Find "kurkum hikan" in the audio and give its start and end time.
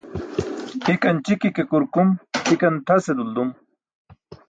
1.69-2.75